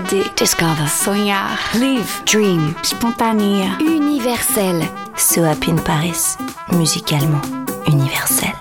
[0.00, 0.88] Discover.
[0.88, 1.58] Sonhar.
[1.78, 2.22] Live.
[2.24, 2.74] Dream.
[2.82, 3.76] Spontanea.
[3.80, 4.82] Universel.
[5.16, 6.36] So Happy in Paris.
[6.68, 7.44] Musicalement
[7.86, 8.53] universel.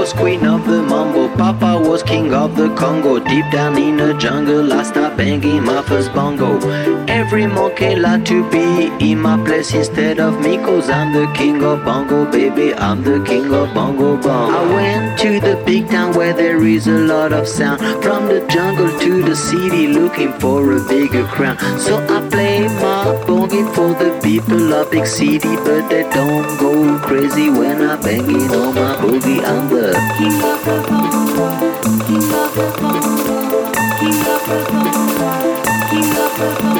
[0.00, 3.18] was queen of the mambo, Papa was king of the Congo.
[3.18, 6.58] Deep down in the jungle, I start banging my first bongo
[9.74, 14.16] instead of me Cause I'm the king of bongo baby I'm the king of bongo
[14.16, 14.54] bong.
[14.54, 17.80] I went to the big town where there is a lot of sound.
[18.02, 21.58] From the jungle to the city looking for a bigger crown.
[21.78, 26.98] So I play my boogie for the people of big city But they don't go
[27.00, 29.42] crazy when I'm banging on my boogie.
[29.44, 31.46] I'm the king of the bongo
[32.06, 35.30] King of the bongo King of the bongo
[35.90, 36.79] King of bongo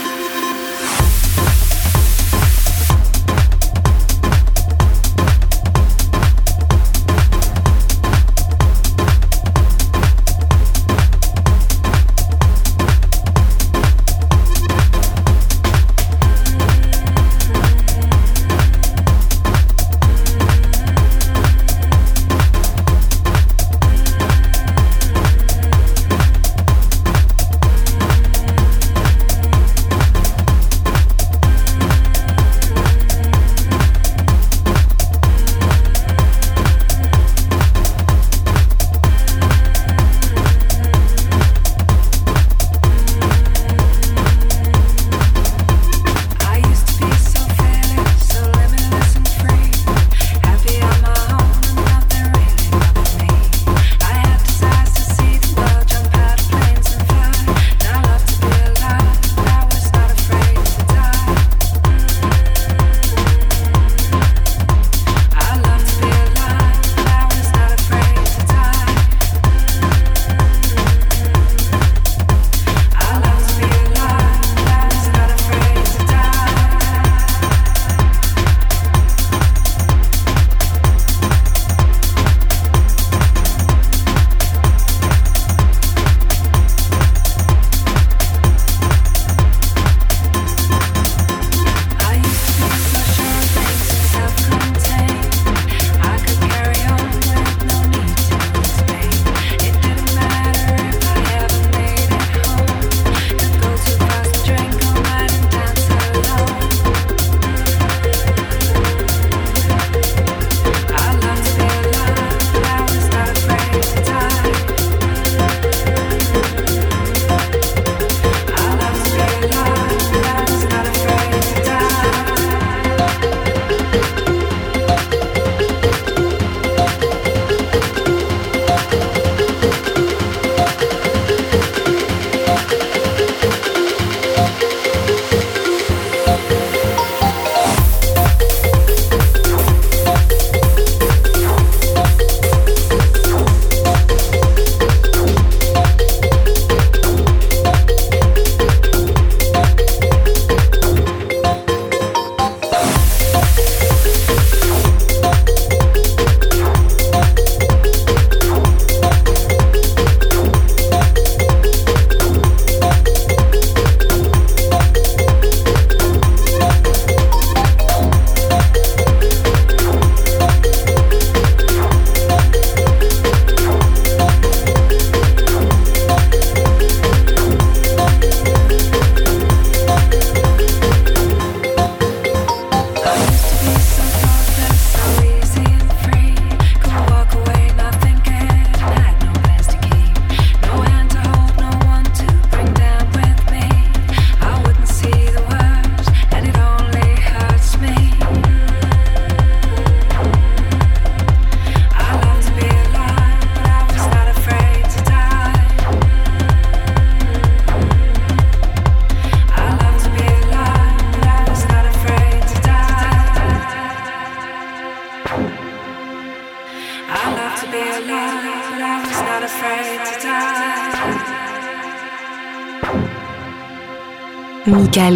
[224.91, 225.15] Musical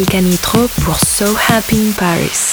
[0.00, 2.49] Michael Canitro pour So Happy in Paris.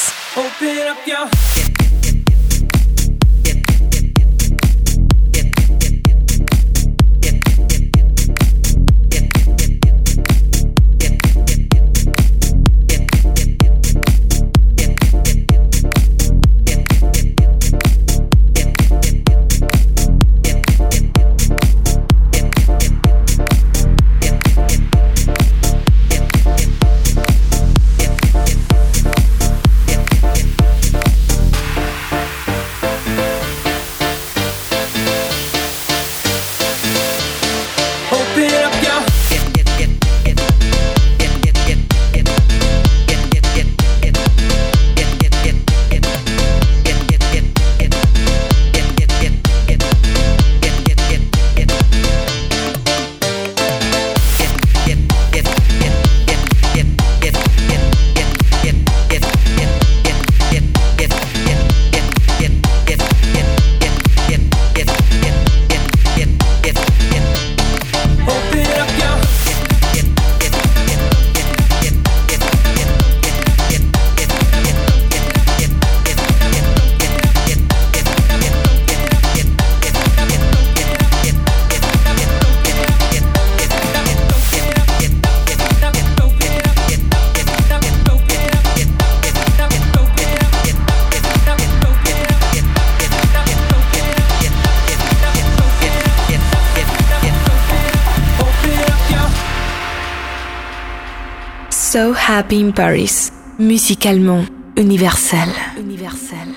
[102.38, 104.48] Happy in Paris, musicalement
[104.78, 105.50] universel.
[105.76, 106.50] Universel.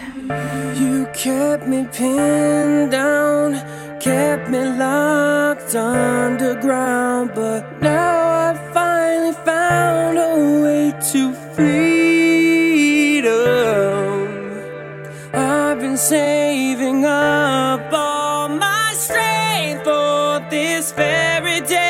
[0.79, 3.55] You kept me pinned down,
[3.99, 13.31] kept me locked underground, but now I finally found a way to freedom.
[15.33, 21.90] I've been saving up all my strength for this very day.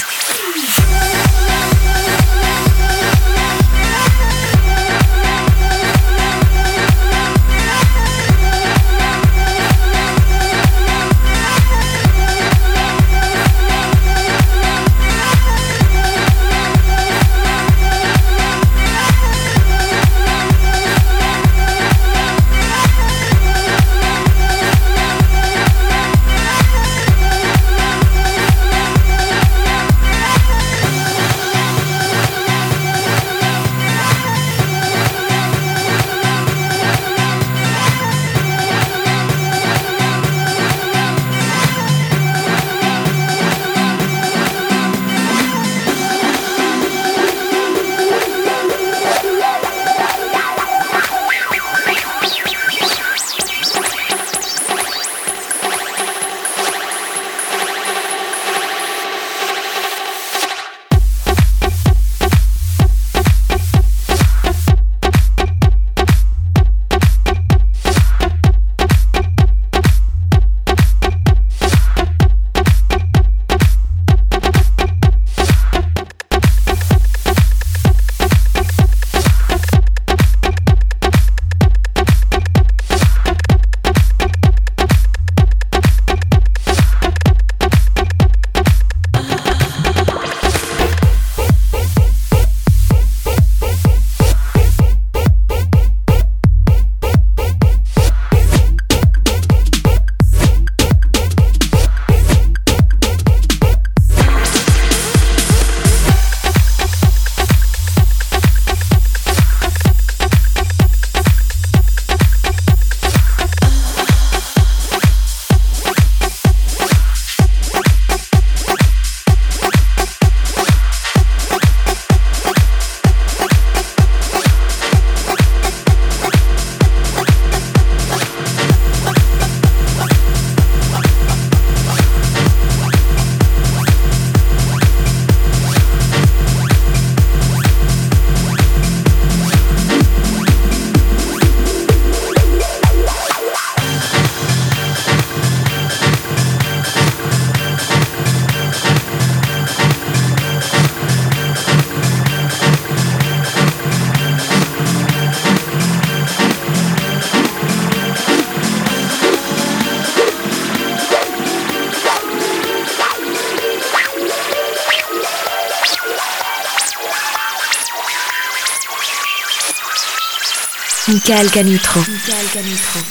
[171.27, 173.10] Michael.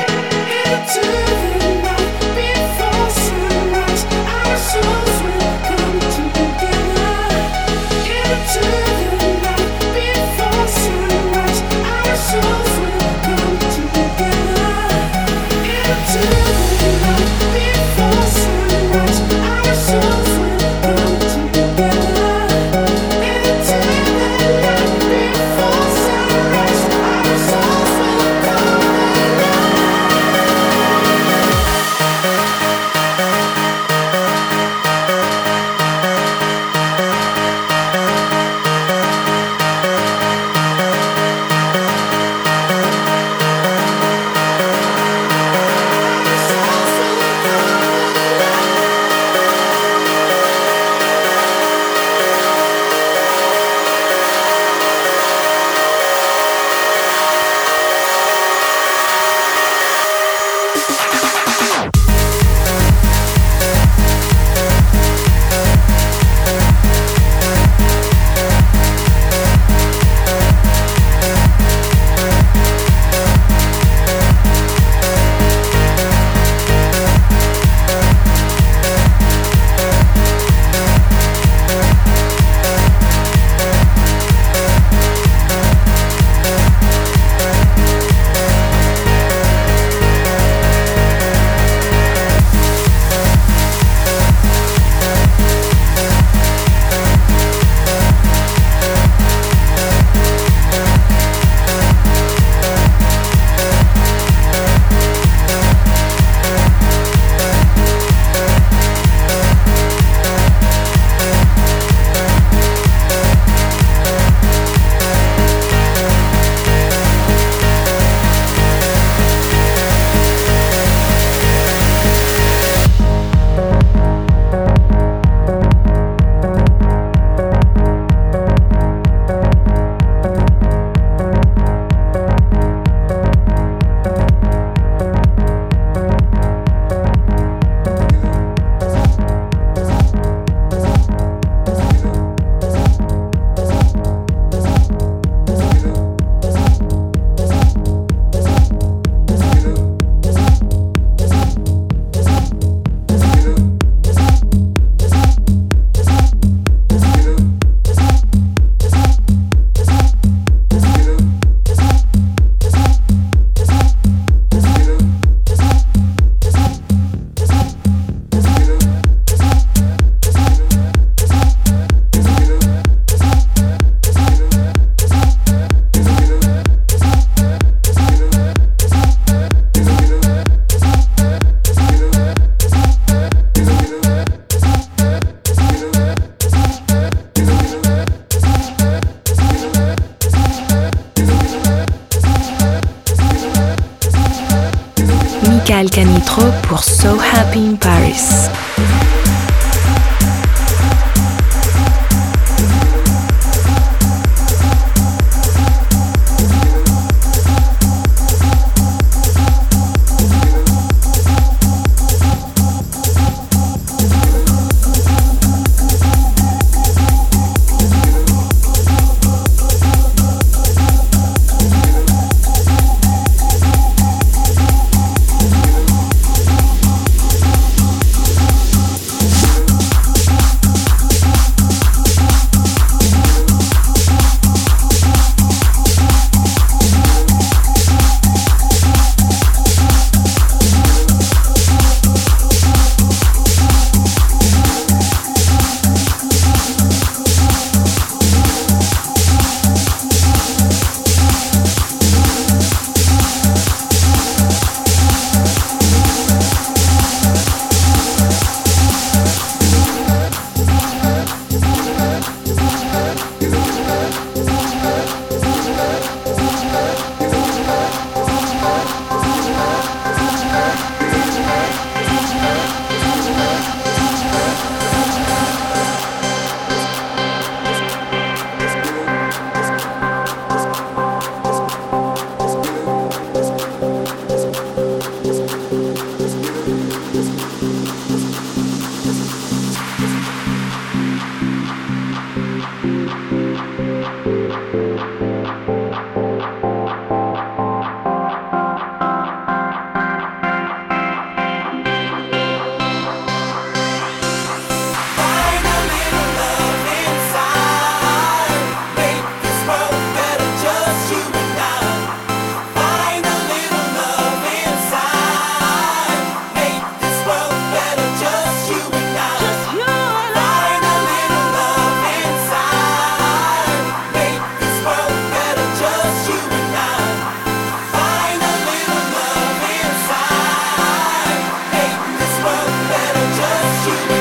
[333.91, 334.20] Thank you.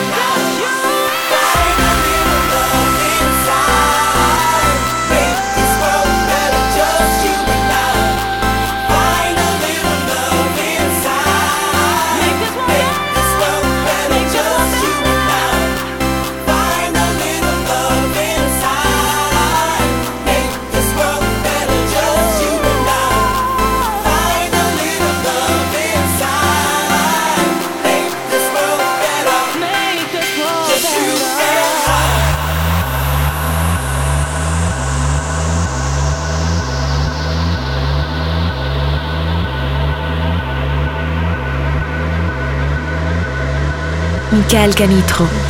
[44.53, 45.50] Michael Canitro.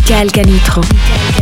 [0.00, 0.80] Calcanitro.
[0.82, 1.41] Happy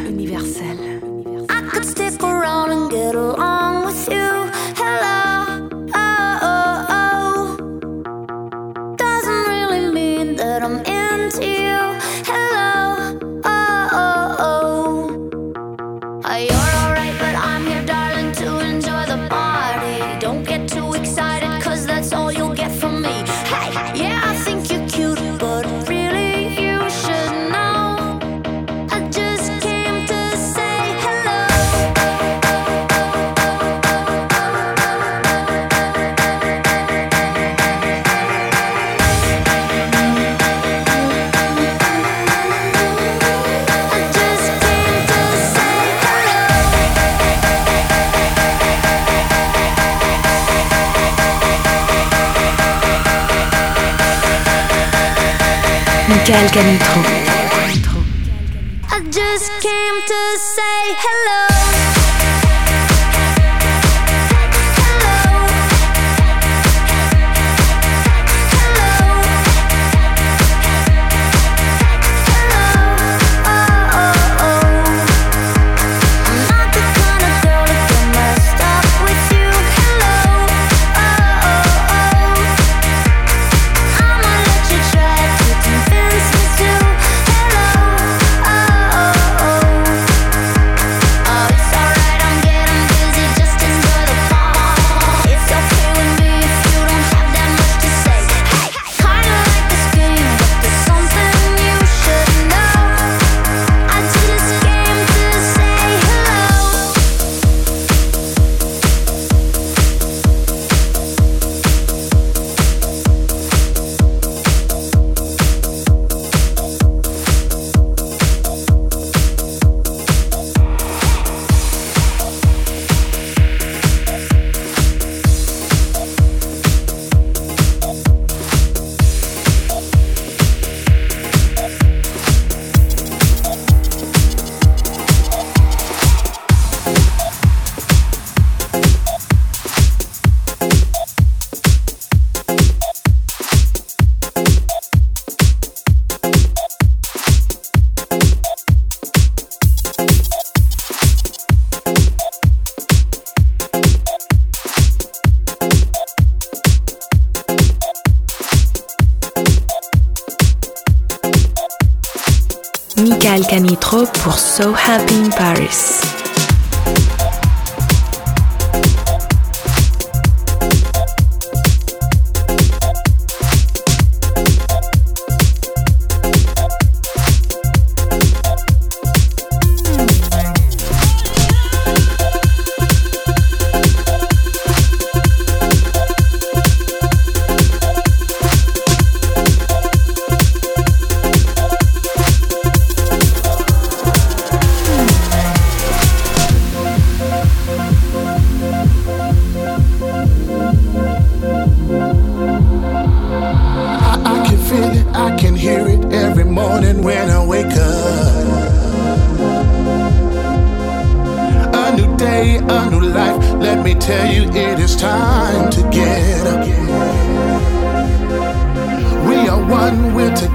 [56.31, 57.20] Michael Canitro.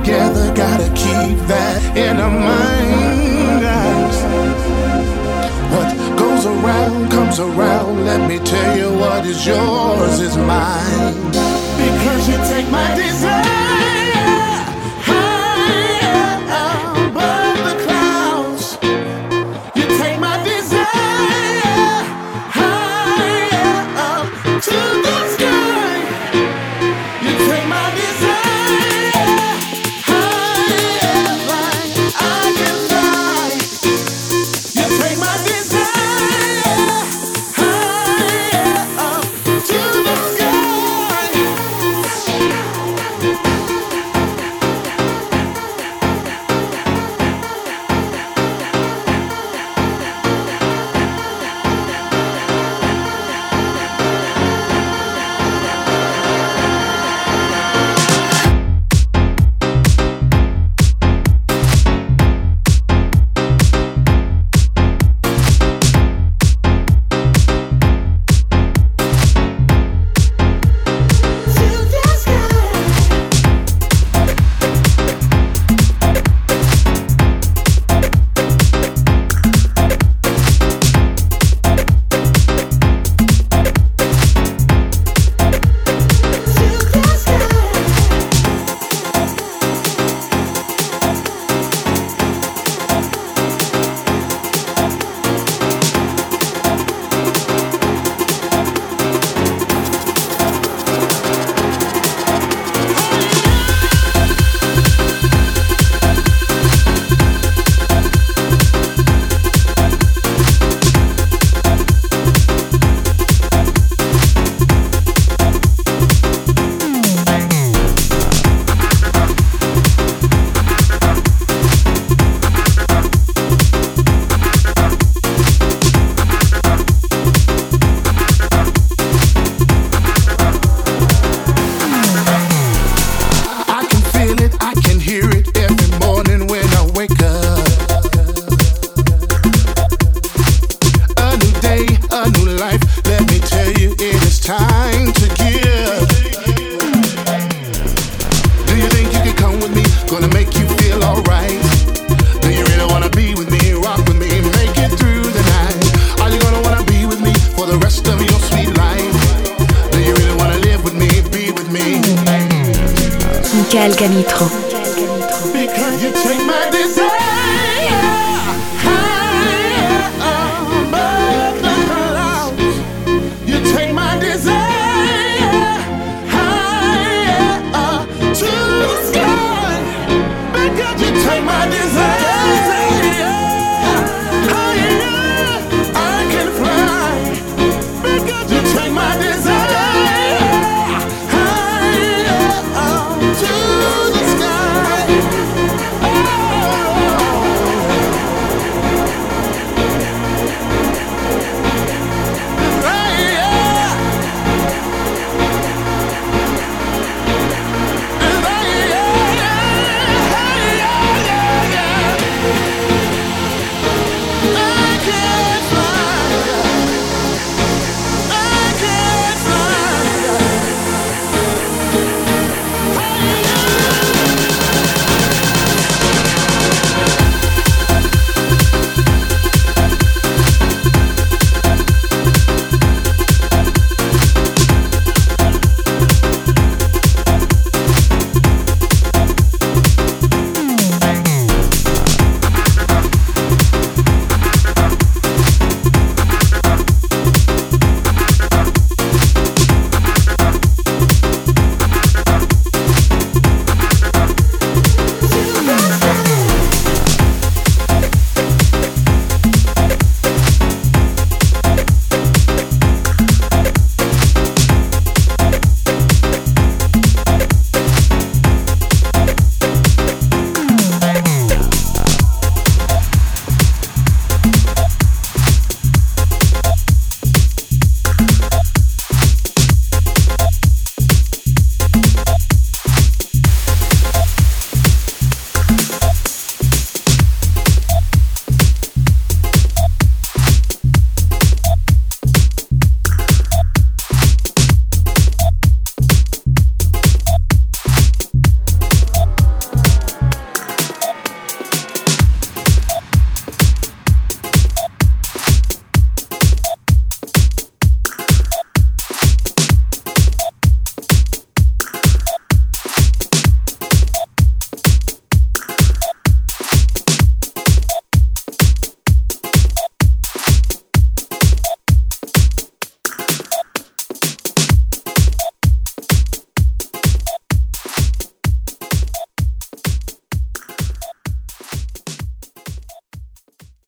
[0.07, 4.19] Together, gotta keep that in our minds.
[5.75, 8.05] What goes around comes around.
[8.05, 11.33] Let me tell you, what is yours is mine.
[11.33, 13.16] Because you take my desire.